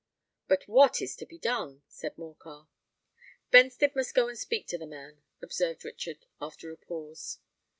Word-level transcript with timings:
"But 0.47 0.67
what 0.67 0.99
is 0.99 1.15
to 1.17 1.27
be 1.27 1.37
done?" 1.37 1.83
said 1.87 2.17
Morcar. 2.17 2.67
"Benstead 3.51 3.95
must 3.95 4.15
go 4.15 4.29
and 4.29 4.35
speak 4.39 4.65
to 4.69 4.77
the 4.79 4.87
man," 4.87 5.21
observed 5.43 5.85
Richard, 5.85 6.25
after 6.41 6.71
a 6.71 6.77
pause. 6.77 7.37